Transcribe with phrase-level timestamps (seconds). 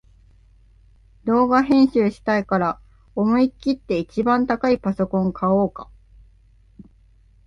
[1.25, 2.79] 動画編集したいから
[3.13, 5.91] 思いきって一番高いパソコン買おうか